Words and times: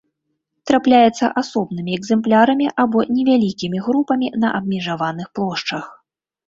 Трапляецца 0.69 1.25
асобнымі 1.41 1.91
экземплярамі 1.99 2.67
або 2.85 2.99
невялікімі 3.19 3.77
групамі 3.87 4.27
на 4.47 4.57
абмежаваных 4.63 5.27
плошчах. 5.39 5.85